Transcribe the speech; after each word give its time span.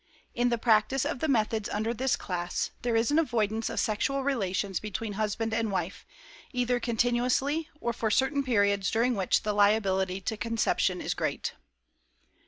In 0.33 0.49
the 0.49 0.57
practice 0.57 1.05
of 1.05 1.19
the 1.19 1.27
methods 1.27 1.69
under 1.69 1.93
this 1.93 2.15
class, 2.15 2.71
there 2.81 2.95
is 2.95 3.11
an 3.11 3.19
avoidance 3.19 3.69
of 3.69 3.79
sexual 3.79 4.23
relations 4.23 4.79
between 4.79 5.13
husband 5.13 5.53
and 5.53 5.71
wife, 5.71 6.07
either 6.51 6.79
continuously 6.79 7.69
or 7.79 7.93
for 7.93 8.09
certain 8.09 8.43
periods 8.43 8.89
during 8.89 9.13
which 9.13 9.43
the 9.43 9.53
liability 9.53 10.19
to 10.19 10.37
conception 10.37 11.01
is 11.01 11.13
great. 11.13 11.53